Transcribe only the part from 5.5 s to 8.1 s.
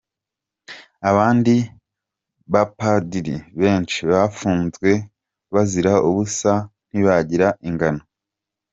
bazira ubusa, ntibagira ingano.